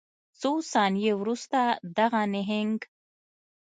[0.39, 1.59] څو ثانیې وروسته
[1.97, 2.79] دغه نهنګ